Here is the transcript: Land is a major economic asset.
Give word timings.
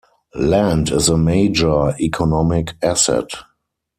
Land 0.33 0.89
is 0.89 1.09
a 1.09 1.15
major 1.15 1.93
economic 1.99 2.73
asset. 2.81 3.29